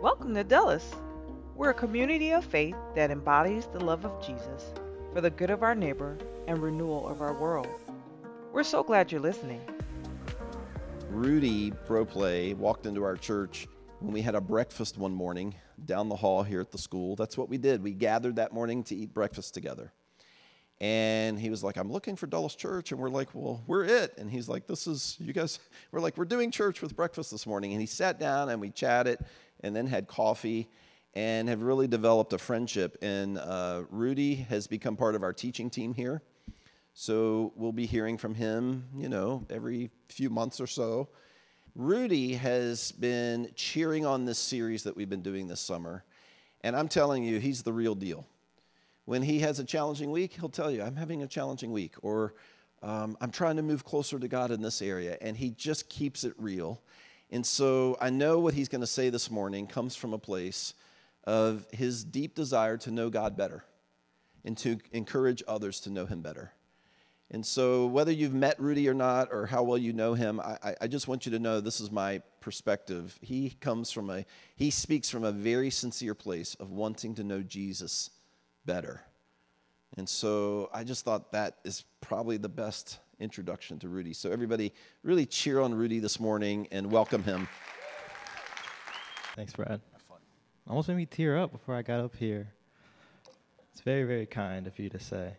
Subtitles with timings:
[0.00, 0.94] Welcome to Dulles.
[1.56, 4.72] We're a community of faith that embodies the love of Jesus
[5.12, 7.66] for the good of our neighbor and renewal of our world.
[8.52, 9.60] We're so glad you're listening.
[11.10, 13.66] Rudy Bropleh walked into our church
[13.98, 15.52] when we had a breakfast one morning
[15.84, 17.16] down the hall here at the school.
[17.16, 17.82] That's what we did.
[17.82, 19.92] We gathered that morning to eat breakfast together.
[20.80, 22.92] And he was like, I'm looking for Dulles Church.
[22.92, 24.14] And we're like, Well, we're it.
[24.16, 25.58] And he's like, This is, you guys,
[25.90, 27.72] we're like, We're doing church with breakfast this morning.
[27.72, 29.18] And he sat down and we chatted
[29.60, 30.68] and then had coffee
[31.14, 32.96] and have really developed a friendship.
[33.02, 36.22] And uh, Rudy has become part of our teaching team here.
[36.94, 41.08] So we'll be hearing from him, you know, every few months or so.
[41.74, 46.04] Rudy has been cheering on this series that we've been doing this summer.
[46.62, 48.26] And I'm telling you, he's the real deal.
[49.04, 52.34] When he has a challenging week, he'll tell you, I'm having a challenging week, or
[52.82, 55.16] um, I'm trying to move closer to God in this area.
[55.20, 56.82] And he just keeps it real.
[57.30, 60.74] And so I know what he's going to say this morning comes from a place
[61.24, 63.64] of his deep desire to know God better
[64.44, 66.52] and to encourage others to know him better.
[67.30, 70.74] And so, whether you've met Rudy or not, or how well you know him, I,
[70.80, 73.18] I, just want you to know this is my perspective.
[73.20, 74.24] He comes from a,
[74.56, 78.08] he speaks from a very sincere place of wanting to know Jesus
[78.64, 79.02] better.
[79.98, 84.12] And so I just thought that is probably the best introduction to Rudy.
[84.12, 87.48] So everybody really cheer on Rudy this morning and welcome him.
[89.36, 89.80] Thanks, Brad.
[90.68, 92.48] Almost made me tear up before I got up here.
[93.72, 95.32] It's very, very kind of you to say.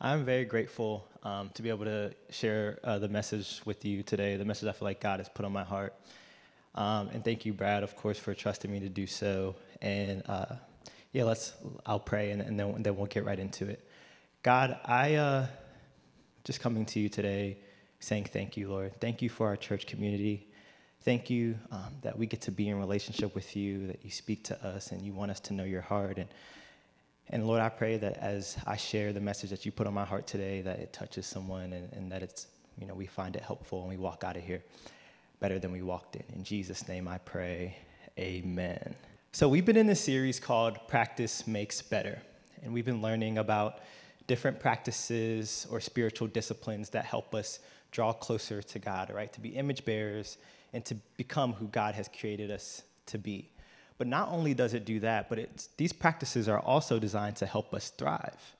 [0.00, 4.36] I'm very grateful um, to be able to share uh, the message with you today,
[4.36, 5.94] the message I feel like God has put on my heart.
[6.74, 9.54] Um, and thank you, Brad, of course, for trusting me to do so.
[9.80, 10.56] And uh,
[11.12, 11.52] yeah, let's.
[11.84, 13.86] I'll pray, and, and, then, then, we'll get right into it.
[14.42, 15.46] God, I uh,
[16.44, 17.58] just coming to you today,
[18.00, 19.00] saying thank you, Lord.
[19.00, 20.48] Thank you for our church community.
[21.02, 24.44] Thank you um, that we get to be in relationship with you, that you speak
[24.44, 26.18] to us, and you want us to know your heart.
[26.18, 26.28] And
[27.28, 30.04] and Lord, I pray that as I share the message that you put on my
[30.04, 32.48] heart today, that it touches someone, and, and that it's
[32.78, 34.62] you know we find it helpful, and we walk out of here
[35.40, 36.24] better than we walked in.
[36.34, 37.76] In Jesus' name, I pray.
[38.18, 38.94] Amen.
[39.32, 42.20] So, we've been in this series called Practice Makes Better,
[42.62, 43.80] and we've been learning about
[44.26, 47.58] different practices or spiritual disciplines that help us
[47.90, 49.32] draw closer to God, right?
[49.32, 50.38] To be image bearers
[50.72, 53.50] and to become who God has created us to be.
[53.98, 57.74] But not only does it do that, but these practices are also designed to help
[57.74, 58.56] us thrive.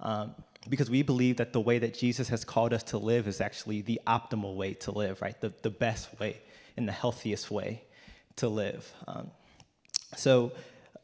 [0.00, 0.34] Um,
[0.68, 3.82] because we believe that the way that Jesus has called us to live is actually
[3.82, 5.38] the optimal way to live, right?
[5.40, 6.40] The, the best way
[6.76, 7.82] and the healthiest way
[8.36, 8.92] to live.
[9.06, 9.30] Um,
[10.16, 10.52] so,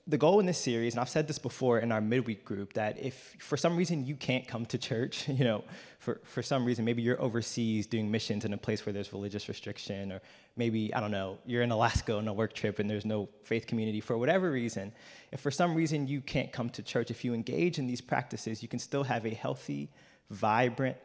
[0.09, 2.97] the goal in this series, and I've said this before in our midweek group, that
[3.03, 5.65] if for some reason you can't come to church, you know,
[5.99, 9.49] for, for some reason, maybe you're overseas doing missions in a place where there's religious
[9.49, 10.21] restriction, or
[10.57, 13.67] maybe, I don't know, you're in Alaska on a work trip and there's no faith
[13.67, 14.93] community for whatever reason.
[15.33, 18.63] If for some reason you can't come to church, if you engage in these practices,
[18.63, 19.91] you can still have a healthy,
[20.31, 20.97] vibrant,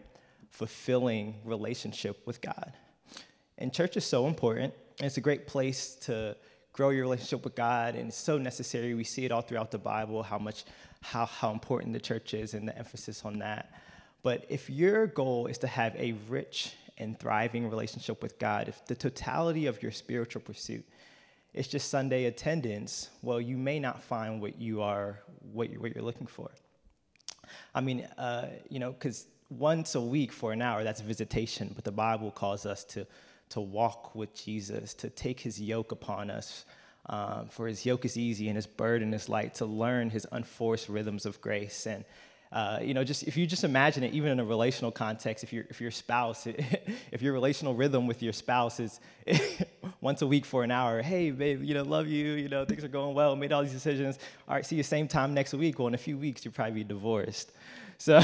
[0.51, 2.73] fulfilling relationship with God.
[3.57, 4.75] And church is so important.
[4.99, 6.35] and It's a great place to
[6.73, 8.93] grow your relationship with God, and it's so necessary.
[8.93, 10.65] We see it all throughout the Bible how much,
[11.01, 13.73] how, how important the church is and the emphasis on that.
[14.23, 18.85] But if your goal is to have a rich and thriving relationship with God, if
[18.85, 20.85] the totality of your spiritual pursuit
[21.53, 25.19] is just Sunday attendance, well, you may not find what you are,
[25.51, 26.51] what you're, what you're looking for.
[27.75, 31.83] I mean, uh, you know, because once a week for an hour, that's visitation, but
[31.83, 33.05] the Bible calls us to
[33.51, 36.65] to walk with Jesus, to take his yoke upon us.
[37.07, 40.87] Um, for his yoke is easy and his burden is light, to learn his unforced
[40.87, 41.87] rhythms of grace.
[41.87, 42.05] And,
[42.51, 45.51] uh, you know, just if you just imagine it, even in a relational context, if,
[45.51, 46.47] your if your spouse,
[47.11, 48.99] if your relational rhythm with your spouse is
[50.01, 52.83] once a week for an hour, hey, babe, you know, love you, you know, things
[52.83, 54.19] are going well, made all these decisions.
[54.47, 55.79] All right, see you same time next week.
[55.79, 57.51] Well, in a few weeks, you'll probably be divorced.
[58.01, 58.19] So,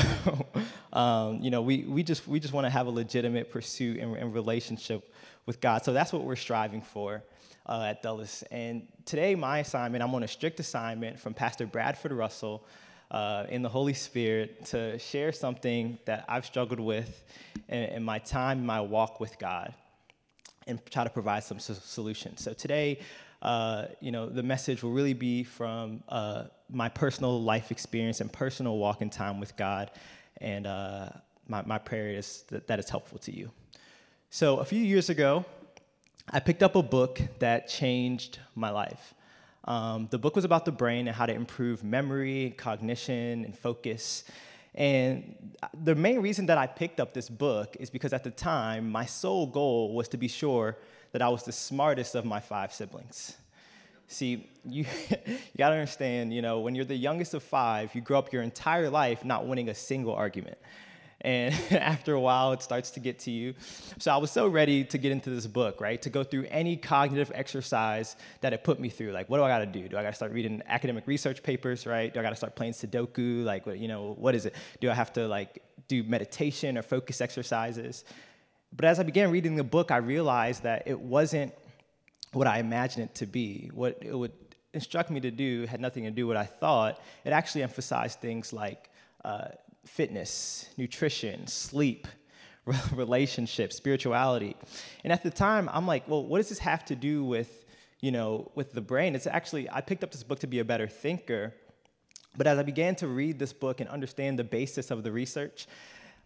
[0.93, 4.17] um, you know, we, we just, we just want to have a legitimate pursuit and,
[4.17, 5.13] and, relationship
[5.45, 5.85] with God.
[5.85, 7.21] So that's what we're striving for
[7.67, 8.43] uh, at Dulles.
[8.49, 12.65] And today, my assignment, I'm on a strict assignment from Pastor Bradford Russell
[13.11, 17.23] uh, in the Holy Spirit to share something that I've struggled with
[17.69, 19.75] in, in my time, my walk with God,
[20.65, 22.41] and try to provide some solutions.
[22.41, 22.99] So today,
[23.41, 28.31] uh, you know, the message will really be from uh, my personal life experience and
[28.31, 29.91] personal walk in time with God.
[30.41, 31.09] And uh,
[31.47, 33.51] my, my prayer is that that is helpful to you.
[34.29, 35.45] So, a few years ago,
[36.29, 39.13] I picked up a book that changed my life.
[39.63, 44.23] Um, the book was about the brain and how to improve memory, cognition, and focus.
[44.77, 48.29] And uh, the main reason that I picked up this book is because at the
[48.29, 50.77] time, my sole goal was to be sure
[51.11, 53.35] that I was the smartest of my five siblings.
[54.07, 58.01] See, you, you got to understand, you know, when you're the youngest of five, you
[58.01, 60.59] grow up your entire life not winning a single argument.
[61.21, 63.55] And after a while, it starts to get to you.
[63.97, 66.01] So I was so ready to get into this book, right?
[66.01, 69.11] To go through any cognitive exercise that it put me through.
[69.11, 69.87] Like, what do I got to do?
[69.87, 72.13] Do I got to start reading academic research papers, right?
[72.13, 73.43] Do I got to start playing Sudoku?
[73.43, 74.55] Like, what you know, what is it?
[74.79, 78.03] Do I have to like do meditation or focus exercises?
[78.75, 81.53] But as I began reading the book, I realized that it wasn't
[82.33, 83.71] what I imagined it to be.
[83.73, 84.33] What it would
[84.73, 87.01] instruct me to do had nothing to do with what I thought.
[87.25, 88.89] It actually emphasized things like
[89.23, 89.49] uh,
[89.87, 92.07] fitness, nutrition, sleep,
[92.93, 94.55] relationships, spirituality.
[95.03, 97.65] And at the time, I'm like, well, what does this have to do with,
[98.01, 99.15] you know, with the brain?
[99.15, 101.53] It's actually, I picked up this book to be a better thinker.
[102.35, 105.67] But as I began to read this book and understand the basis of the research,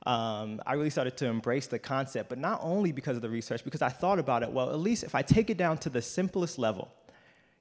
[0.06, 3.64] um, I really started to embrace the concept, but not only because of the research,
[3.64, 6.02] because I thought about it, well, at least if I take it down to the
[6.02, 6.92] simplest level,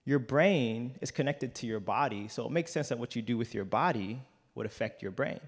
[0.06, 3.36] your brain is connected to your body, so it makes sense that what you do
[3.36, 4.22] with your body
[4.54, 5.38] would affect your brain.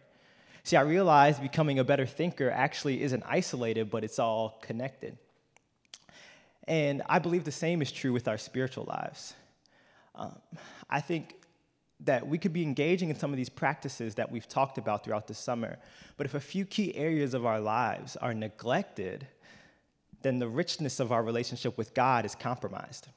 [0.65, 5.19] See, I realized becoming a better thinker actually isn't isolated, but it's all connected.
[6.69, 9.35] And I believe the same is true with our spiritual lives.
[10.15, 10.39] Um,
[10.89, 11.35] I think
[12.05, 15.27] that we could be engaging in some of these practices that we've talked about throughout
[15.27, 15.79] the summer,
[16.17, 19.27] but if a few key areas of our lives are neglected,
[20.23, 23.09] then the richness of our relationship with God is compromised.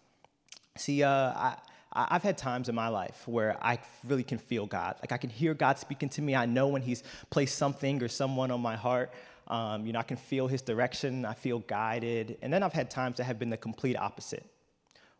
[0.77, 1.57] See, uh, I,
[1.95, 4.95] I've had times in my life where I really can feel God.
[5.00, 6.36] Like I can hear God speaking to me.
[6.36, 9.12] I know when He's placed something or someone on my heart.
[9.47, 11.25] Um, you know, I can feel His direction.
[11.25, 12.38] I feel guided.
[12.42, 14.45] And then I've had times that have been the complete opposite,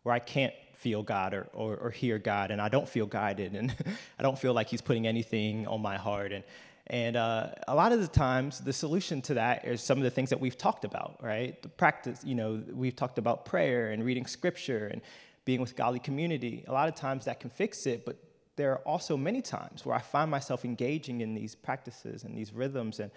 [0.02, 3.54] where I can't feel God or, or, or hear God, and I don't feel guided,
[3.54, 3.74] and
[4.18, 6.32] I don't feel like He's putting anything on my heart.
[6.32, 6.44] And
[6.88, 10.10] and uh, a lot of the times, the solution to that is some of the
[10.10, 11.60] things that we've talked about, right?
[11.60, 15.02] The practice, you know, we've talked about prayer and reading scripture and
[15.46, 16.64] being with godly community.
[16.68, 18.18] A lot of times that can fix it, but
[18.56, 22.52] there are also many times where I find myself engaging in these practices and these
[22.52, 23.10] rhythms, and,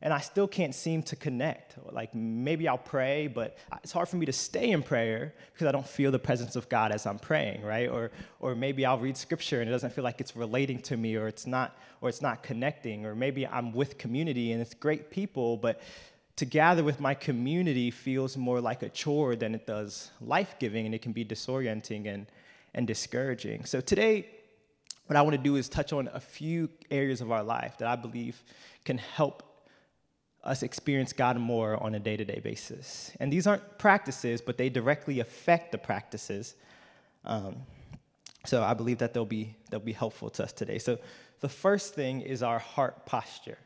[0.00, 1.74] and I still can't seem to connect.
[1.90, 5.72] Like maybe I'll pray, but it's hard for me to stay in prayer because I
[5.72, 7.88] don't feel the presence of God as I'm praying, right?
[7.88, 11.16] Or, or maybe I'll read scripture and it doesn't feel like it's relating to me,
[11.16, 15.10] or it's not, or it's not connecting, or maybe I'm with community and it's great
[15.10, 15.80] people, but
[16.36, 20.86] to gather with my community feels more like a chore than it does life giving,
[20.86, 22.26] and it can be disorienting and,
[22.74, 23.64] and discouraging.
[23.64, 24.28] So, today,
[25.06, 27.88] what I want to do is touch on a few areas of our life that
[27.88, 28.42] I believe
[28.84, 29.42] can help
[30.42, 33.12] us experience God more on a day to day basis.
[33.20, 36.54] And these aren't practices, but they directly affect the practices.
[37.24, 37.56] Um,
[38.44, 40.78] so I believe that they'll be, they'll be helpful to us today.
[40.78, 40.98] So
[41.40, 43.58] the first thing is our heart posture.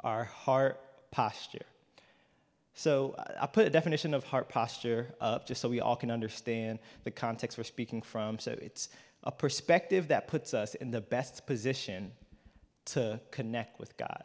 [0.00, 0.80] Our heart
[1.16, 1.64] posture.
[2.74, 6.78] So I put a definition of heart posture up just so we all can understand
[7.04, 8.38] the context we're speaking from.
[8.38, 8.90] So it's
[9.22, 12.12] a perspective that puts us in the best position
[12.96, 14.24] to connect with God.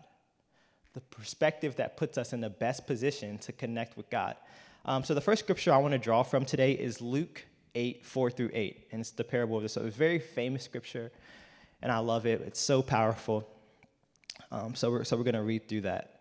[0.91, 4.35] The perspective that puts us in the best position to connect with God.
[4.83, 8.31] Um, so the first scripture I want to draw from today is Luke 8, 4
[8.31, 8.87] through 8.
[8.91, 11.09] And it's the parable of the So it's a very famous scripture,
[11.81, 12.41] and I love it.
[12.41, 13.47] It's so powerful.
[14.51, 16.20] Um, so we're, so we're going to read through that.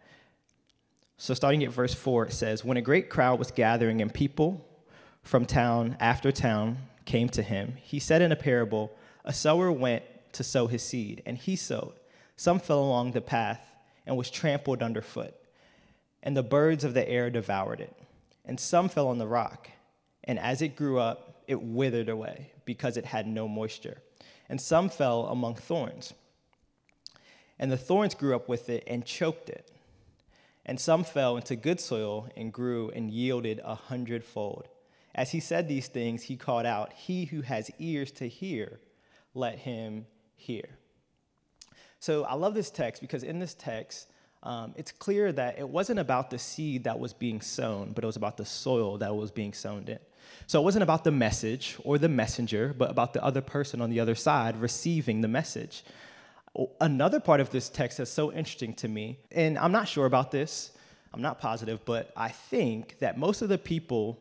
[1.23, 4.67] So, starting at verse 4, it says, When a great crowd was gathering and people
[5.23, 8.91] from town after town came to him, he said in a parable,
[9.27, 11.93] A sower went to sow his seed, and he sowed.
[12.37, 13.61] Some fell along the path
[14.07, 15.35] and was trampled underfoot,
[16.23, 17.95] and the birds of the air devoured it.
[18.47, 19.69] And some fell on the rock,
[20.25, 24.01] and as it grew up, it withered away because it had no moisture.
[24.49, 26.15] And some fell among thorns,
[27.59, 29.71] and the thorns grew up with it and choked it
[30.71, 34.69] and some fell into good soil and grew and yielded a hundredfold.
[35.17, 38.79] As he said these things, he called out, He who has ears to hear,
[39.35, 40.63] let him hear.
[41.99, 44.13] So I love this text because in this text,
[44.45, 48.07] um, it's clear that it wasn't about the seed that was being sown, but it
[48.07, 49.99] was about the soil that was being sown in.
[50.47, 53.91] So it wasn't about the message or the messenger, but about the other person on
[53.91, 55.83] the other side receiving the message.
[56.81, 60.31] Another part of this text that's so interesting to me, and I'm not sure about
[60.31, 60.73] this,
[61.13, 64.19] I'm not positive, but I think that most of the people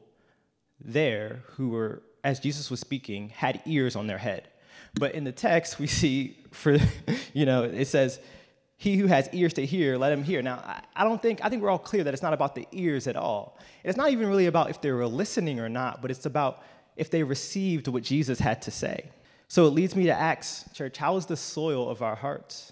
[0.80, 4.48] there who were, as Jesus was speaking, had ears on their head.
[4.94, 6.78] But in the text, we see, for,
[7.34, 8.20] you know, it says,
[8.78, 10.42] he who has ears to hear, let him hear.
[10.42, 13.08] Now, I don't think, I think we're all clear that it's not about the ears
[13.08, 13.58] at all.
[13.84, 16.64] It's not even really about if they were listening or not, but it's about
[16.96, 19.10] if they received what Jesus had to say.
[19.50, 22.72] So it leads me to ask, church, how is the soil of our hearts?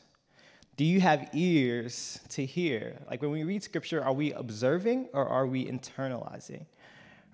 [0.77, 2.97] Do you have ears to hear?
[3.09, 6.65] Like when we read scripture, are we observing or are we internalizing?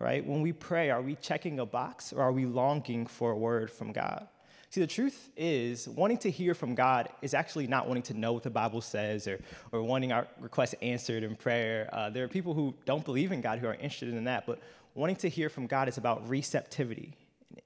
[0.03, 0.25] right?
[0.25, 3.71] When we pray, are we checking a box or are we longing for a word
[3.71, 4.27] from God?
[4.69, 8.33] See, the truth is, wanting to hear from God is actually not wanting to know
[8.33, 9.39] what the Bible says or,
[9.71, 11.89] or wanting our requests answered in prayer.
[11.93, 14.59] Uh, there are people who don't believe in God who are interested in that, but
[14.95, 17.13] wanting to hear from God is about receptivity,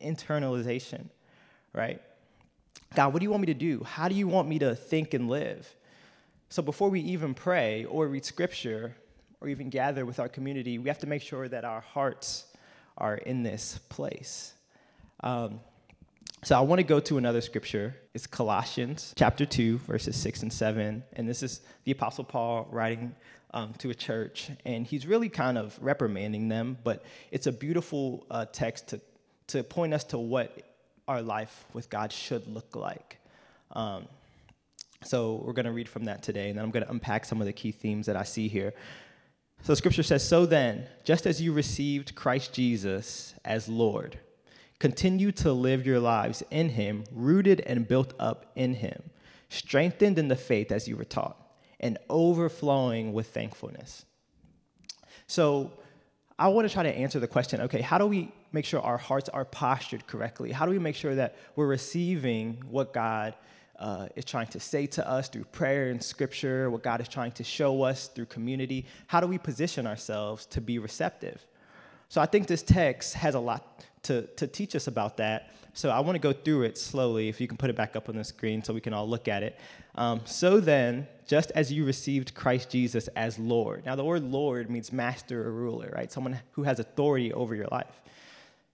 [0.01, 1.07] internalization,
[1.77, 2.01] right?
[2.95, 3.83] God, what do you want me to do?
[3.83, 5.73] How do you want me to think and live?
[6.49, 8.95] So before we even pray or read scripture
[9.39, 12.45] or even gather with our community, we have to make sure that our hearts
[12.97, 14.53] are in this place.
[15.21, 15.59] Um,
[16.43, 17.95] so I want to go to another scripture.
[18.13, 21.03] It's Colossians chapter 2, verses 6 and 7.
[21.13, 23.15] And this is the Apostle Paul writing
[23.51, 24.49] um, to a church.
[24.65, 29.01] And he's really kind of reprimanding them, but it's a beautiful uh, text to,
[29.47, 30.57] to point us to what
[31.07, 33.17] our life with God should look like.
[33.71, 34.07] Um,
[35.03, 37.39] so we're going to read from that today, and then I'm going to unpack some
[37.39, 38.73] of the key themes that I see here.
[39.61, 44.19] So scripture says, So then, just as you received Christ Jesus as Lord,
[44.79, 49.01] continue to live your lives in him, rooted and built up in him,
[49.49, 51.37] strengthened in the faith as you were taught,
[51.79, 54.05] and overflowing with thankfulness.
[55.27, 55.73] So
[56.39, 58.97] I want to try to answer the question okay, how do we make sure our
[58.97, 60.51] hearts are postured correctly?
[60.51, 63.35] How do we make sure that we're receiving what God
[63.79, 67.31] uh, is trying to say to us through prayer and scripture, what God is trying
[67.33, 68.85] to show us through community?
[69.07, 71.45] How do we position ourselves to be receptive?
[72.09, 75.51] So I think this text has a lot to, to teach us about that.
[75.73, 77.29] So I want to go through it slowly.
[77.29, 79.27] If you can put it back up on the screen so we can all look
[79.27, 79.59] at it.
[79.95, 83.85] Um, so then, just as you received Christ Jesus as Lord.
[83.85, 86.11] Now, the word Lord means master or ruler, right?
[86.11, 88.01] Someone who has authority over your life.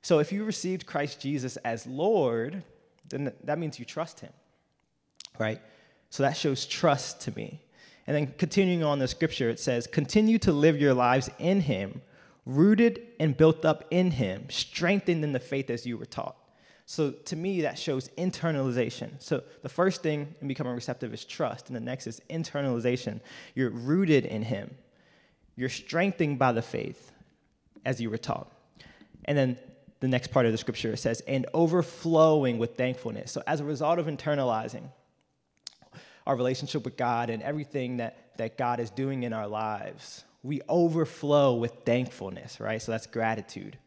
[0.04, 2.62] So if you received Christ Jesus as Lord,
[3.10, 4.34] then that means you trust him,
[5.40, 5.60] right?
[6.10, 7.62] So that shows trust to me.
[8.06, 12.02] And then continuing on the scripture, it says, continue to live your lives in him,
[12.46, 16.36] rooted and built up in him, strengthened in the faith as you were taught.
[16.86, 19.12] So to me, that shows internalization.
[19.20, 23.22] So the first thing in becoming receptive is trust, and the next is internalization.
[23.56, 24.76] You're rooted in him,
[25.56, 27.14] you're strengthened by the faith
[27.86, 28.52] as you were taught.
[29.26, 29.58] And then
[30.04, 33.32] the next part of the scripture says, and overflowing with thankfulness.
[33.32, 34.84] So, as a result of internalizing
[36.28, 40.60] our relationship with God and everything that, that God is doing in our lives, we
[40.68, 42.82] overflow with thankfulness, right?
[42.82, 43.78] So, that's gratitude.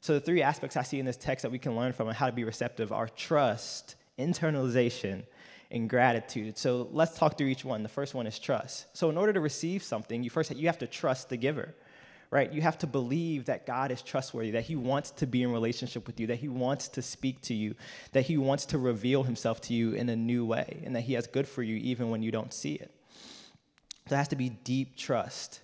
[0.00, 2.16] So, the three aspects I see in this text that we can learn from and
[2.16, 5.22] how to be receptive are trust, internalization,
[5.70, 6.56] and gratitude.
[6.56, 7.82] So, let's talk through each one.
[7.82, 8.86] The first one is trust.
[8.96, 11.74] So, in order to receive something, you first you have to trust the giver
[12.32, 12.50] right?
[12.50, 16.06] You have to believe that God is trustworthy, that He wants to be in relationship
[16.06, 17.74] with you, that He wants to speak to you,
[18.12, 21.12] that He wants to reveal Himself to you in a new way, and that He
[21.12, 22.90] has good for you even when you don't see it.
[24.08, 25.60] There has to be deep trust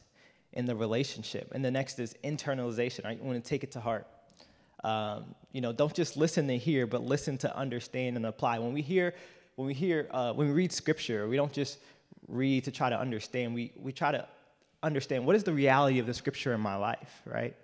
[0.53, 1.53] in the relationship.
[1.55, 3.19] And the next is internalization, right?
[3.19, 4.07] You want to take it to heart.
[4.85, 8.59] Um, you know, don't just listen to hear, but listen to understand and apply.
[8.59, 9.15] When we hear,
[9.57, 11.79] when we hear, uh, when we read scripture, we don't just
[12.29, 13.55] read to try to understand.
[13.55, 14.29] We, we try to
[14.83, 17.55] understand what is the reality of the scripture in my life, right?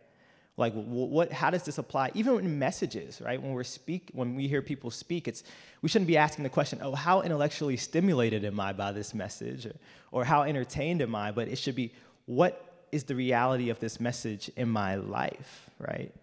[0.57, 2.13] Like, what, how does this apply?
[2.15, 3.43] Even in messages, right?
[3.43, 5.43] When we're speak, when we hear people speak, it's
[5.83, 9.67] we shouldn't be asking the question, "Oh, how intellectually stimulated am I by this message?"
[9.67, 9.75] or,
[10.13, 11.93] or "How entertained am I?" But it should be,
[12.27, 16.15] "What is the reality of this message in my life?" Right?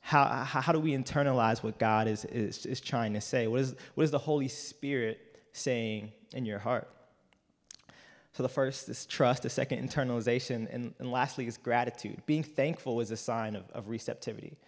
[0.00, 3.48] How, how, how do we internalize what God is, is, is trying to say?
[3.48, 5.18] What is, what is the Holy Spirit
[5.52, 6.88] saying in your heart?
[8.36, 12.20] So the first is trust, the second, internalization, and, and lastly is gratitude.
[12.26, 14.58] Being thankful is a sign of, of receptivity,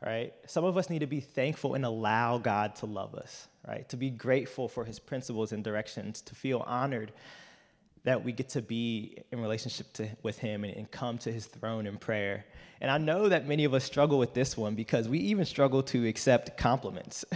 [0.00, 0.32] right?
[0.46, 3.88] Some of us need to be thankful and allow God to love us, right?
[3.88, 7.10] To be grateful for his principles and directions, to feel honored
[8.04, 11.46] that we get to be in relationship to, with him and, and come to his
[11.46, 12.44] throne in prayer.
[12.80, 15.82] And I know that many of us struggle with this one because we even struggle
[15.82, 17.24] to accept compliments,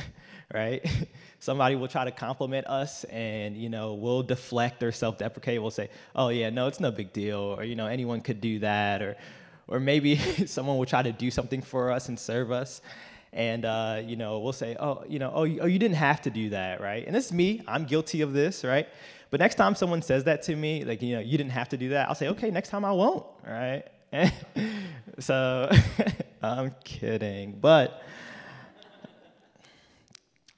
[0.53, 0.87] right?
[1.39, 5.61] Somebody will try to compliment us and, you know, we'll deflect or self-deprecate.
[5.61, 7.39] We'll say, oh yeah, no, it's no big deal.
[7.39, 9.03] Or, you know, anyone could do that.
[9.03, 9.17] Or,
[9.69, 12.81] or maybe someone will try to do something for us and serve us.
[13.33, 16.23] And, uh, you know, we'll say, oh, you know, oh, you, oh, you didn't have
[16.23, 17.05] to do that, right?
[17.05, 17.63] And this is me.
[17.67, 18.89] I'm guilty of this, right?
[19.31, 21.77] But next time someone says that to me, like, you know, you didn't have to
[21.77, 23.83] do that, I'll say, okay, next time I won't, right?
[25.19, 25.69] so
[26.43, 27.59] I'm kidding.
[27.61, 28.01] But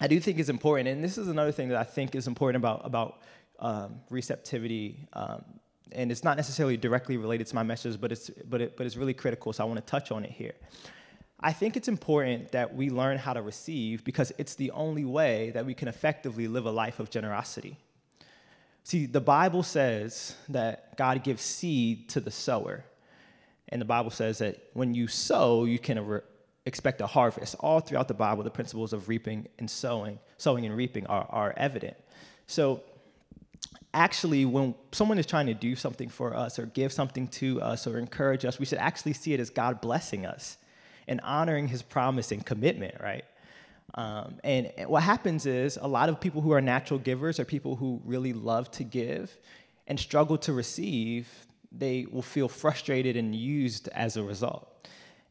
[0.01, 2.57] I do think is important, and this is another thing that I think is important
[2.57, 3.23] about about
[3.59, 5.45] um, receptivity, um,
[5.93, 8.97] and it's not necessarily directly related to my message, but it's but it, but it's
[8.97, 9.53] really critical.
[9.53, 10.55] So I want to touch on it here.
[11.41, 15.51] I think it's important that we learn how to receive because it's the only way
[15.51, 17.79] that we can effectively live a life of generosity.
[18.85, 22.85] See, the Bible says that God gives seed to the sower.
[23.69, 26.23] And the Bible says that when you sow, you can
[26.67, 27.55] expect a harvest.
[27.61, 31.55] All throughout the Bible, the principles of reaping and sowing, sowing and reaping are, are
[31.57, 31.97] evident.
[32.47, 32.83] So
[33.95, 37.87] actually, when someone is trying to do something for us or give something to us
[37.87, 40.59] or encourage us, we should actually see it as God blessing us
[41.09, 43.25] and honoring his promise and commitment, right?
[43.95, 47.77] Um, and what happens is a lot of people who are natural givers are people
[47.77, 49.35] who really love to give
[49.87, 51.29] and struggle to receive.
[51.73, 54.76] They will feel frustrated and used as a result.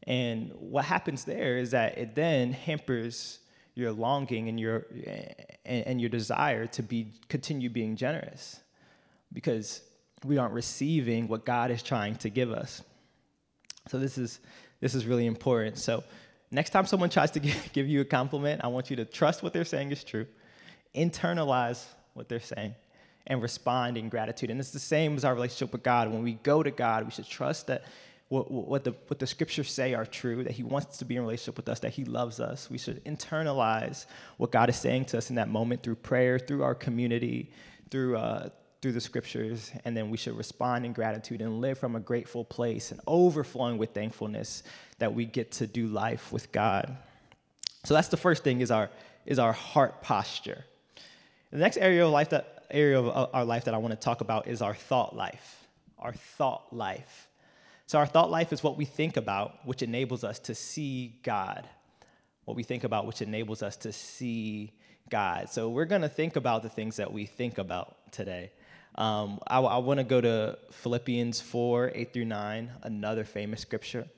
[0.06, 3.40] And what happens there is that it then hampers
[3.74, 4.86] your longing and your
[5.64, 8.60] and, and your desire to be continue being generous
[9.32, 9.82] because
[10.24, 12.82] we aren't receiving what God is trying to give us.
[13.88, 14.40] So this is
[14.80, 15.78] this is really important.
[15.78, 16.04] So
[16.50, 17.40] next time someone tries to
[17.72, 20.26] give you a compliment, I want you to trust what they're saying is true,
[20.94, 21.84] internalize
[22.14, 22.74] what they're saying,
[23.26, 24.50] and respond in gratitude.
[24.50, 26.10] And it's the same as our relationship with God.
[26.10, 27.84] When we go to God, we should trust that
[28.28, 31.22] what, what, the, what the scriptures say are true, that He wants to be in
[31.22, 32.68] relationship with us, that He loves us.
[32.68, 34.06] We should internalize
[34.36, 37.52] what God is saying to us in that moment through prayer, through our community,
[37.90, 38.48] through, uh,
[38.82, 42.44] through the scriptures, and then we should respond in gratitude and live from a grateful
[42.44, 44.64] place and overflowing with thankfulness
[44.98, 46.96] that we get to do life with God.
[47.84, 48.90] So that's the first thing is our,
[49.24, 50.64] is our heart posture.
[51.52, 54.20] The next area of life that area of our life that I want to talk
[54.20, 55.66] about is our thought life.
[55.98, 57.28] Our thought life.
[57.86, 61.68] So, our thought life is what we think about, which enables us to see God.
[62.44, 64.72] What we think about, which enables us to see
[65.08, 65.50] God.
[65.50, 68.50] So, we're going to think about the things that we think about today.
[68.96, 74.08] Um, I, I want to go to Philippians 4 8 through 9, another famous scripture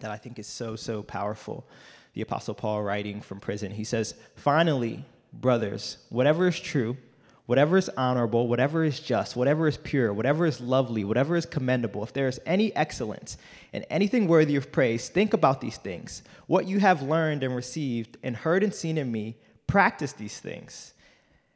[0.00, 1.66] that I think is so, so powerful.
[2.12, 5.02] The Apostle Paul writing from prison, he says, Finally,
[5.32, 6.98] brothers, whatever is true,
[7.46, 12.02] whatever is honorable, whatever is just, whatever is pure, whatever is lovely, whatever is commendable,
[12.02, 13.38] if there is any excellence
[13.72, 16.22] and anything worthy of praise, think about these things.
[16.48, 19.36] What you have learned and received and heard and seen in me,
[19.66, 20.92] practice these things,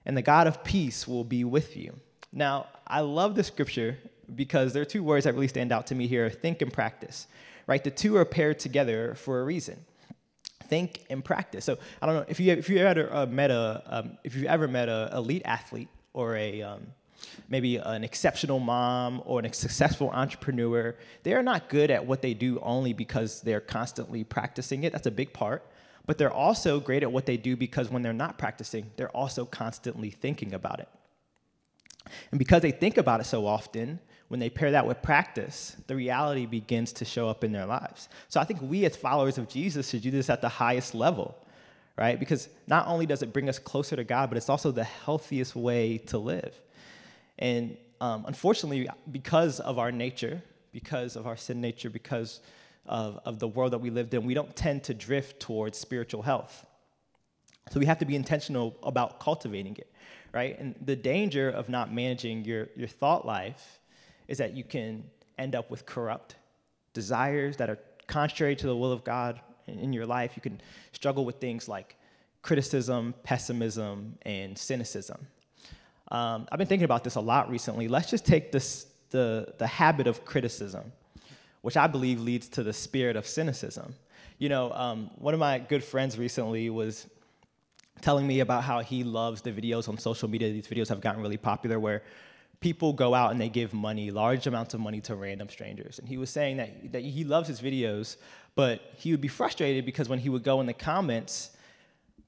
[0.07, 1.95] and the God of peace will be with you.
[2.33, 3.99] Now, I love the scripture
[4.35, 7.27] because there are two words that really stand out to me here think and practice,
[7.67, 7.83] right?
[7.83, 9.85] The two are paired together for a reason
[10.71, 11.65] think and practice.
[11.65, 14.47] So I don't know if you if you ever uh, met a um, if you've
[14.47, 16.87] ever met a elite athlete or a um,
[17.49, 22.33] maybe an exceptional mom or a successful entrepreneur, they are not good at what they
[22.33, 24.93] do only because they're constantly practicing it.
[24.93, 25.67] That's a big part.
[26.07, 29.45] But they're also great at what they do because when they're not practicing, they're also
[29.45, 30.89] constantly thinking about it.
[32.31, 35.97] And because they think about it so often, when they pair that with practice, the
[35.97, 38.09] reality begins to show up in their lives.
[38.29, 41.37] So I think we, as followers of Jesus, should do this at the highest level,
[41.99, 42.17] right?
[42.17, 45.57] Because not only does it bring us closer to God, but it's also the healthiest
[45.57, 46.55] way to live.
[47.41, 50.41] And um, unfortunately, because of our nature,
[50.71, 52.39] because of our sin nature, because
[52.87, 56.23] of, of the world that we lived in, we don't tend to drift towards spiritual
[56.23, 56.65] health.
[57.71, 59.93] So we have to be intentional about cultivating it,
[60.33, 60.57] right?
[60.57, 63.80] And the danger of not managing your, your thought life
[64.31, 65.03] is that you can
[65.39, 66.37] end up with corrupt
[66.95, 70.33] desires that are contrary to the will of God in your life.
[70.37, 70.61] You can
[70.93, 71.97] struggle with things like
[72.41, 75.27] criticism, pessimism, and cynicism.
[76.13, 77.89] Um, I've been thinking about this a lot recently.
[77.89, 80.93] Let's just take this, the, the habit of criticism,
[81.63, 83.95] which I believe leads to the spirit of cynicism.
[84.39, 87.09] You know, um, one of my good friends recently was
[88.01, 90.53] telling me about how he loves the videos on social media.
[90.53, 92.03] These videos have gotten really popular where
[92.61, 95.99] people go out and they give money, large amounts of money to random strangers.
[95.99, 98.17] And he was saying that, that he loves his videos,
[98.55, 101.51] but he would be frustrated because when he would go in the comments,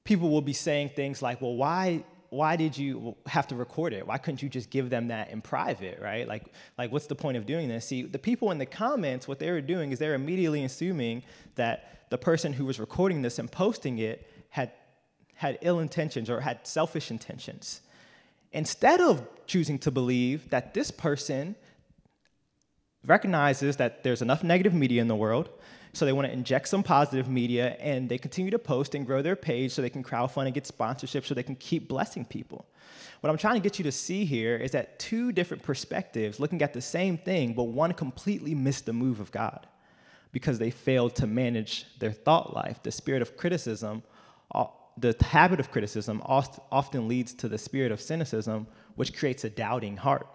[0.03, 4.07] people would be saying things like, well, why, why did you have to record it?
[4.07, 6.27] Why couldn't you just give them that in private, right?
[6.27, 6.45] Like,
[6.79, 7.85] like what's the point of doing this?
[7.85, 11.21] See, the people in the comments, what they were doing is they're immediately assuming
[11.55, 14.71] that the person who was recording this and posting it had,
[15.35, 17.81] had ill intentions or had selfish intentions
[18.53, 21.55] instead of choosing to believe that this person
[23.05, 25.49] recognizes that there's enough negative media in the world,
[25.91, 29.21] so they want to inject some positive media and they continue to post and grow
[29.21, 32.65] their page so they can crowdfund and get sponsorship so they can keep blessing people.
[33.21, 36.61] What I'm trying to get you to see here is that two different perspectives looking
[36.61, 39.67] at the same thing, but one completely missed the move of God
[40.31, 42.81] because they failed to manage their thought life.
[42.81, 44.01] The spirit of criticism
[44.97, 49.97] the habit of criticism often leads to the spirit of cynicism, which creates a doubting
[49.97, 50.27] heart.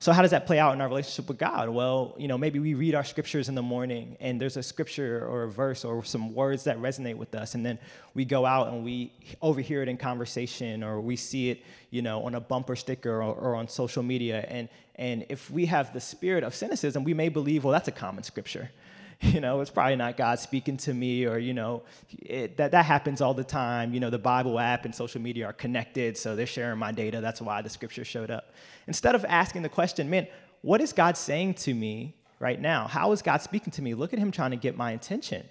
[0.00, 1.70] So how does that play out in our relationship with God?
[1.70, 5.26] Well, you know, maybe we read our scriptures in the morning and there's a scripture
[5.26, 7.78] or a verse or some words that resonate with us and then
[8.12, 12.22] we go out and we overhear it in conversation or we see it, you know,
[12.24, 16.00] on a bumper sticker or, or on social media and and if we have the
[16.00, 18.70] spirit of cynicism, we may believe, well, that's a common scripture.
[19.20, 21.82] you know it's probably not god speaking to me or you know
[22.20, 23.94] it, that, that happens all the time.
[23.94, 27.20] You know the bible app and social media are connected so they're sharing my data.
[27.20, 28.52] That's why the scripture showed up.
[28.86, 30.26] Instead of asking the question man
[30.62, 32.86] what is god saying to me right now?
[32.86, 33.94] How is god speaking to me?
[33.94, 35.44] Look at him trying to get my attention.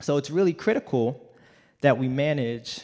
[0.00, 1.30] So it's really critical
[1.82, 2.82] that we manage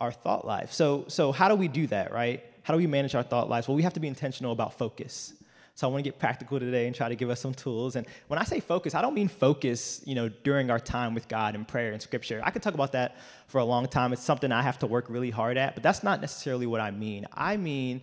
[0.00, 0.72] our thought life.
[0.72, 2.44] So so how do we do that right?
[2.62, 3.68] How do we manage our thought lives?
[3.68, 5.34] Well we have to be intentional about focus
[5.74, 7.96] so I want to get practical today and try to give us some tools.
[7.96, 11.28] And when I say focus, I don't mean focus, you know, during our time with
[11.28, 12.42] God in prayer and scripture.
[12.44, 14.12] I could talk about that for a long time.
[14.12, 16.90] It's something I have to work really hard at, but that's not necessarily what I
[16.90, 17.26] mean.
[17.32, 18.02] I mean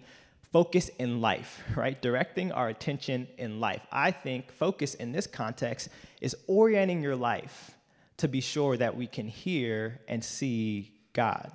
[0.51, 2.01] focus in life, right?
[2.01, 3.85] Directing our attention in life.
[3.91, 5.89] I think focus in this context
[6.21, 7.71] is orienting your life
[8.17, 11.51] to be sure that we can hear and see God.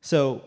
[0.00, 0.42] So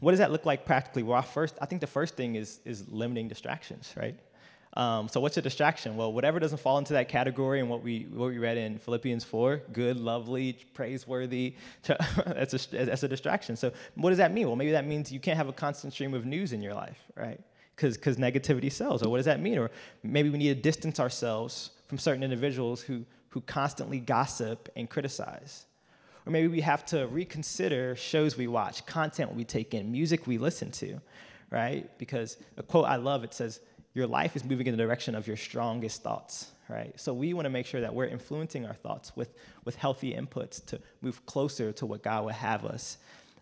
[0.00, 1.02] what does that look like practically?
[1.02, 4.18] Well, first, I think the first thing is, is limiting distractions, right?
[4.74, 5.96] Um, so what's a distraction?
[5.96, 9.24] Well, whatever doesn't fall into that category and what we what we read in Philippians
[9.24, 13.56] 4, good, lovely, praiseworthy, that's, a, that's a distraction.
[13.56, 14.46] So what does that mean?
[14.46, 16.98] Well, maybe that means you can't have a constant stream of news in your life,
[17.16, 17.40] right?
[17.74, 19.02] Because negativity sells.
[19.02, 19.58] Or what does that mean?
[19.58, 19.70] Or
[20.02, 25.66] maybe we need to distance ourselves from certain individuals who, who constantly gossip and criticize.
[26.30, 30.38] Or maybe we have to reconsider shows we watch, content we take in, music we
[30.38, 31.00] listen to,
[31.50, 31.90] right?
[31.98, 33.58] Because a quote I love, it says,
[33.94, 36.92] your life is moving in the direction of your strongest thoughts, right?
[36.94, 40.64] So we want to make sure that we're influencing our thoughts with, with healthy inputs
[40.66, 42.98] to move closer to what God would have us,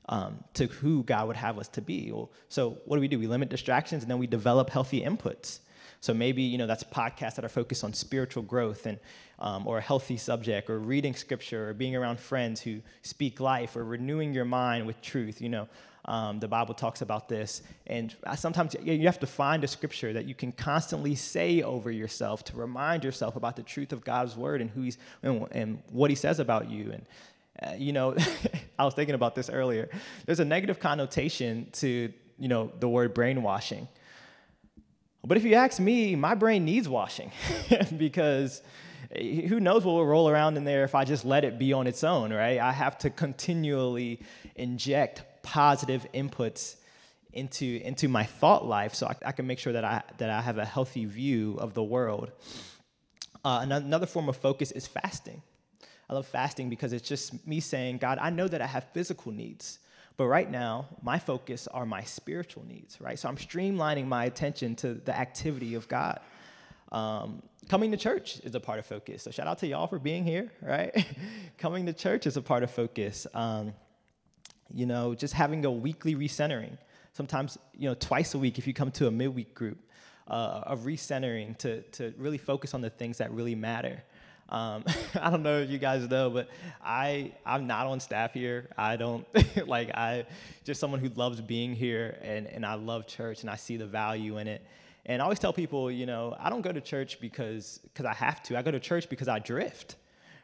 [0.08, 2.10] um, to who God would have us to be.
[2.10, 3.18] Well, so what do we do?
[3.18, 5.58] We limit distractions and then we develop healthy inputs.
[6.00, 8.98] So maybe, you know, that's podcasts that are focused on spiritual growth and,
[9.40, 13.74] um, or a healthy subject or reading scripture or being around friends who speak life
[13.76, 15.68] or renewing your mind with truth, you know.
[16.04, 17.60] Um, the Bible talks about this.
[17.86, 22.44] And sometimes you have to find a scripture that you can constantly say over yourself
[22.44, 26.08] to remind yourself about the truth of God's word and who he's and, and what
[26.08, 26.92] he says about you.
[26.92, 27.06] And,
[27.62, 28.16] uh, you know,
[28.78, 29.90] I was thinking about this earlier.
[30.24, 33.86] There's a negative connotation to, you know, the word brainwashing.
[35.24, 37.32] But if you ask me, my brain needs washing
[37.96, 38.62] because
[39.16, 41.86] who knows what will roll around in there if I just let it be on
[41.86, 42.58] its own, right?
[42.58, 44.20] I have to continually
[44.54, 46.76] inject positive inputs
[47.32, 50.40] into, into my thought life so I, I can make sure that I, that I
[50.40, 52.32] have a healthy view of the world.
[53.44, 55.42] Uh, another form of focus is fasting.
[56.10, 59.30] I love fasting because it's just me saying, God, I know that I have physical
[59.32, 59.78] needs.
[60.18, 63.16] But right now, my focus are my spiritual needs, right?
[63.16, 66.18] So I'm streamlining my attention to the activity of God.
[66.90, 69.22] Um, coming to church is a part of focus.
[69.22, 71.06] So shout out to y'all for being here, right?
[71.58, 73.28] coming to church is a part of focus.
[73.32, 73.74] Um,
[74.74, 76.78] you know, just having a weekly recentering.
[77.12, 79.78] Sometimes, you know, twice a week if you come to a midweek group
[80.26, 84.02] uh, of recentering to, to really focus on the things that really matter.
[84.48, 84.84] Um,
[85.20, 86.48] I don't know if you guys know, but
[86.82, 88.68] I I'm not on staff here.
[88.76, 89.26] I don't
[89.66, 90.26] like I
[90.64, 93.86] just someone who loves being here and and I love church and I see the
[93.86, 94.64] value in it.
[95.06, 98.14] And I always tell people, you know, I don't go to church because because I
[98.14, 98.58] have to.
[98.58, 99.96] I go to church because I drift,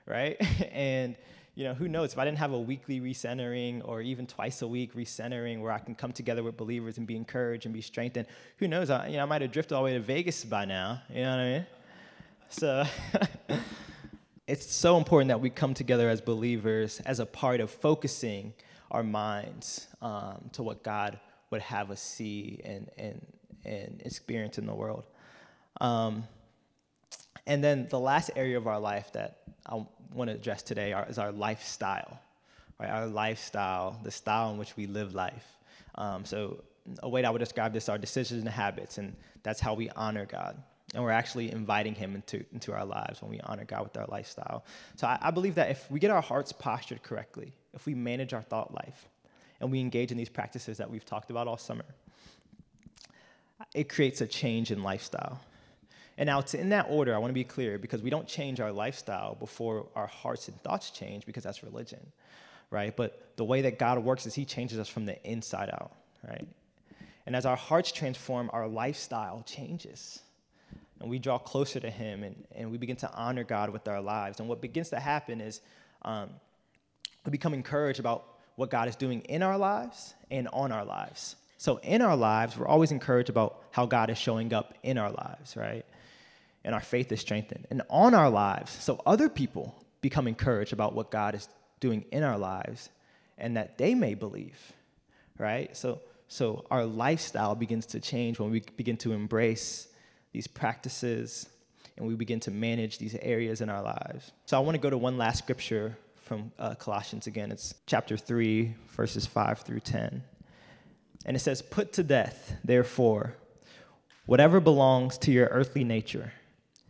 [0.06, 0.36] right?
[0.72, 1.16] and
[1.54, 4.66] you know, who knows if I didn't have a weekly recentering or even twice a
[4.66, 8.26] week recentering where I can come together with believers and be encouraged and be strengthened,
[8.56, 8.90] who knows?
[8.90, 11.00] I, you know, I might have drifted all the way to Vegas by now.
[11.08, 11.66] You know what I mean?
[12.48, 12.84] So
[14.46, 18.52] it's so important that we come together as believers as a part of focusing
[18.90, 21.18] our minds um, to what God
[21.50, 23.26] would have us see and, and,
[23.64, 25.04] and experience in the world.
[25.80, 26.24] Um,
[27.46, 31.06] and then the last area of our life that I want to address today are,
[31.08, 32.20] is our lifestyle,
[32.78, 32.90] right?
[32.90, 35.46] Our lifestyle, the style in which we live life.
[35.94, 36.62] Um, so
[37.02, 39.88] a way that I would describe this are decisions and habits, and that's how we
[39.90, 43.84] honor God and we're actually inviting him into, into our lives when we honor God
[43.84, 44.64] with our lifestyle.
[44.96, 48.32] So I, I, believe that if we get our hearts postured correctly, if we manage
[48.32, 49.08] our thought life,
[49.60, 51.84] and we engage in these practices that we've talked about all summer,
[53.74, 55.40] it creates a change in lifestyle.
[56.16, 58.60] And now, it's in that order, I want to be clear because we don't change
[58.60, 62.12] our lifestyle before our hearts and thoughts change because that's religion,
[62.70, 62.94] right?
[62.94, 65.92] But the way that God works is He changes us from the inside out,
[66.28, 66.46] right?
[67.26, 70.20] And as our hearts transform, our lifestyle changes
[71.04, 74.00] and we draw closer to Him and, and we begin to honor God with our
[74.00, 74.40] lives.
[74.40, 75.60] And what begins to happen is
[76.00, 76.30] um,
[77.26, 78.24] we become encouraged about
[78.56, 81.36] what God is doing in our lives and on our lives.
[81.58, 85.10] So in our lives, we're always encouraged about how God is showing up in our
[85.10, 85.84] lives, right?
[86.64, 87.66] And our faith is strengthened.
[87.68, 91.46] And on our lives, so other people become encouraged about what God is
[91.80, 92.88] doing in our lives
[93.36, 94.58] and that they may believe,
[95.38, 95.76] right?
[95.76, 99.88] So so our lifestyle begins to change when we begin to embrace
[100.34, 101.48] these practices
[101.96, 104.32] and we begin to manage these areas in our lives.
[104.46, 107.52] So I want to go to one last scripture from uh, Colossians again.
[107.52, 110.22] It's chapter 3, verses 5 through 10.
[111.24, 113.36] And it says, Put to death, therefore,
[114.26, 116.32] whatever belongs to your earthly nature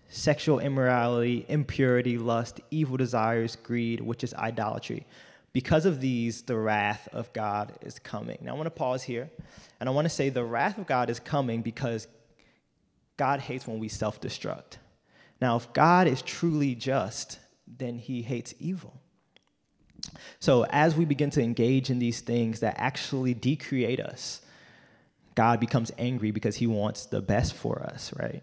[0.08, 5.04] sexual immorality, impurity, lust, evil desires, greed, which is idolatry.
[5.52, 8.38] Because of these, the wrath of God is coming.
[8.40, 9.28] Now, I want to pause here,
[9.80, 12.06] and I want to say the wrath of God is coming because
[13.16, 14.78] God hates when we self destruct.
[15.40, 19.00] Now, if God is truly just, then he hates evil.
[20.38, 24.40] So, as we begin to engage in these things that actually decreate us,
[25.34, 28.42] God becomes angry because he wants the best for us, right?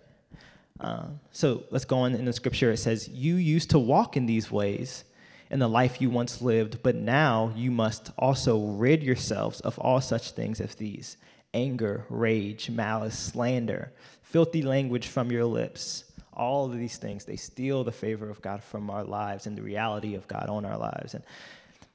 [0.80, 2.72] Um, so, let's go on in the scripture.
[2.72, 5.04] It says, You used to walk in these ways
[5.50, 10.00] in the life you once lived, but now you must also rid yourselves of all
[10.02, 11.18] such things as these
[11.54, 16.06] anger, rage, malice, slander, filthy language from your lips.
[16.34, 19.62] All of these things, they steal the favor of God from our lives and the
[19.62, 21.14] reality of God on our lives.
[21.14, 21.24] And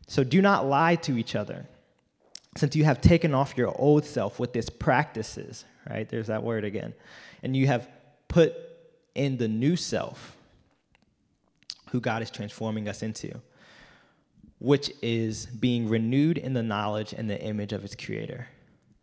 [0.06, 1.66] so do not lie to each other,
[2.56, 6.08] since you have taken off your old self with its practices, right?
[6.08, 6.94] There's that word again.
[7.42, 7.88] And you have
[8.28, 8.54] put
[9.14, 10.36] in the new self,
[11.90, 13.40] who God is transforming us into,
[14.58, 18.48] which is being renewed in the knowledge and the image of its creator.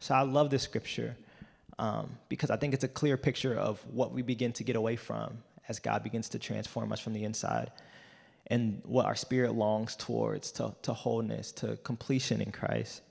[0.04, 1.16] So I love this scripture
[1.80, 4.98] um, because I think it's a clear picture of what we begin to get away
[4.98, 5.38] from
[5.70, 7.72] as God begins to transform us from the inside
[8.48, 13.02] and what our spirit longs towards to, to wholeness, to completion in Christ.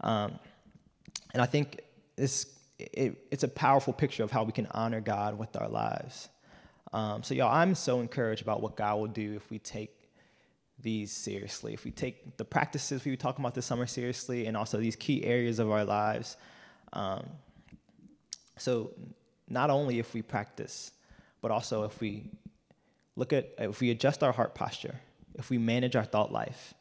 [0.00, 0.38] Um,
[1.34, 1.82] and I think
[2.16, 2.46] it's,
[2.78, 6.30] it, it's a powerful picture of how we can honor God with our lives.
[6.94, 9.90] Um, so, y'all, I'm so encouraged about what God will do if we take
[10.82, 14.56] these seriously, if we take the practices we were talking about this summer seriously, and
[14.56, 16.36] also these key areas of our lives.
[16.92, 17.26] Um,
[18.56, 18.92] so,
[19.48, 20.92] not only if we practice,
[21.40, 22.30] but also if we
[23.16, 24.94] look at, if we adjust our heart posture,
[25.34, 26.74] if we manage our thought life,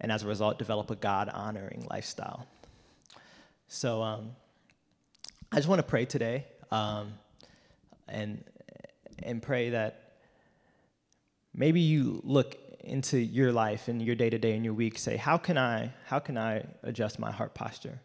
[0.00, 2.46] and as a result, develop a God honoring lifestyle.
[3.68, 4.30] So, um,
[5.50, 7.14] I just want to pray today um,
[8.06, 8.44] and,
[9.22, 10.12] and pray that
[11.54, 12.56] maybe you look
[12.88, 15.92] into your life and your day to day and your week say how can i
[16.06, 18.00] how can i adjust my heart posture?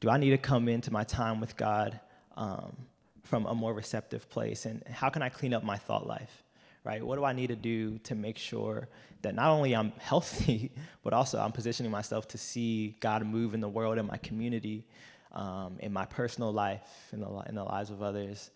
[0.00, 2.00] Do i need to come into my time with god
[2.36, 2.76] um,
[3.22, 4.66] from a more receptive place?
[4.66, 6.42] And how can i clean up my thought life
[6.84, 7.00] right?
[7.00, 8.88] What do i need to do to make sure
[9.22, 10.72] that not only i'm healthy
[11.04, 14.84] but also i'm positioning myself to see god move in the world in my community
[15.32, 18.50] um, in my personal life in the, in the lives of others?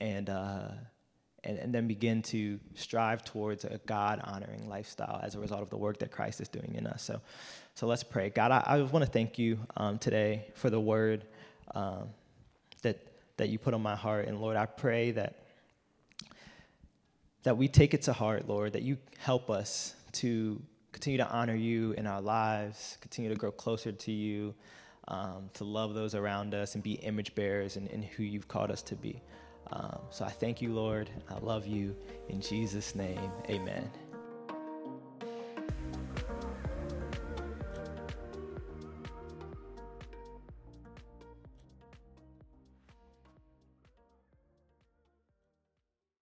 [0.00, 0.68] And uh,
[1.44, 5.70] and, and then begin to strive towards a God honoring lifestyle as a result of
[5.70, 7.02] the work that Christ is doing in us.
[7.02, 7.20] So,
[7.74, 8.30] so let's pray.
[8.30, 11.24] God, I, I want to thank you um, today for the word
[11.74, 12.08] um,
[12.82, 12.98] that,
[13.38, 14.28] that you put on my heart.
[14.28, 15.46] And Lord, I pray that,
[17.42, 20.60] that we take it to heart, Lord, that you help us to
[20.92, 24.54] continue to honor you in our lives, continue to grow closer to you,
[25.08, 28.82] um, to love those around us, and be image bearers in who you've called us
[28.82, 29.20] to be.
[29.70, 31.08] Um, so I thank you, Lord.
[31.30, 31.94] I love you.
[32.28, 33.90] In Jesus' name, amen.